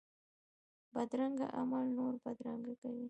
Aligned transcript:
بدرنګه 0.93 1.47
عمل 1.59 1.85
نور 1.97 2.13
بدرنګه 2.23 2.73
کوي 2.81 2.99